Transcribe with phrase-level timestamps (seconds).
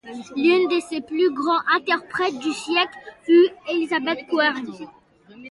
[0.35, 4.87] L'une de ses plus grands interprètes du siècle fut Elisabeth Kværne.